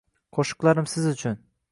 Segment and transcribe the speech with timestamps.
[0.37, 1.37] Qushiqlarim siz uchun